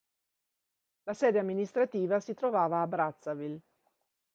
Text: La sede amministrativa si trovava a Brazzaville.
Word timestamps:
La 1.03 1.13
sede 1.13 1.37
amministrativa 1.37 2.19
si 2.19 2.33
trovava 2.33 2.81
a 2.81 2.87
Brazzaville. 2.87 3.59